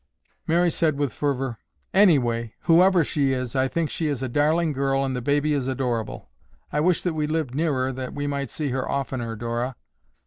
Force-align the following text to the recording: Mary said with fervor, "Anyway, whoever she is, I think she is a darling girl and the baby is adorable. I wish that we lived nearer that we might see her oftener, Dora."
Mary 0.47 0.71
said 0.71 0.97
with 0.97 1.13
fervor, 1.13 1.59
"Anyway, 1.93 2.55
whoever 2.61 3.03
she 3.03 3.33
is, 3.33 3.55
I 3.55 3.67
think 3.67 3.91
she 3.91 4.07
is 4.07 4.23
a 4.23 4.27
darling 4.27 4.73
girl 4.73 5.05
and 5.05 5.15
the 5.15 5.21
baby 5.21 5.53
is 5.53 5.67
adorable. 5.67 6.27
I 6.73 6.79
wish 6.79 7.03
that 7.03 7.13
we 7.13 7.27
lived 7.27 7.53
nearer 7.53 7.91
that 7.93 8.15
we 8.15 8.25
might 8.25 8.49
see 8.49 8.69
her 8.69 8.89
oftener, 8.89 9.35
Dora." 9.35 9.75